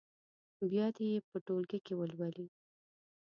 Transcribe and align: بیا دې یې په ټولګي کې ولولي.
بیا 0.69 0.85
دې 0.95 1.05
یې 1.13 1.19
په 1.29 1.35
ټولګي 1.45 1.79
کې 1.85 1.93
ولولي. 1.97 2.47